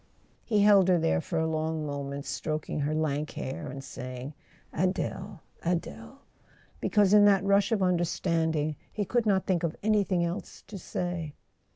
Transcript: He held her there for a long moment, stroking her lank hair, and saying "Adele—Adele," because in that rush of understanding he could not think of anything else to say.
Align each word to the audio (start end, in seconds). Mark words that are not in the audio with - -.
He 0.43 0.61
held 0.63 0.87
her 0.87 0.97
there 0.97 1.21
for 1.21 1.37
a 1.37 1.45
long 1.45 1.85
moment, 1.85 2.25
stroking 2.25 2.79
her 2.79 2.95
lank 2.95 3.33
hair, 3.33 3.67
and 3.67 3.83
saying 3.83 4.33
"Adele—Adele," 4.73 6.17
because 6.79 7.13
in 7.13 7.25
that 7.25 7.43
rush 7.43 7.71
of 7.71 7.83
understanding 7.83 8.77
he 8.91 9.05
could 9.05 9.27
not 9.27 9.45
think 9.45 9.61
of 9.61 9.75
anything 9.83 10.25
else 10.25 10.63
to 10.65 10.79
say. 10.79 11.35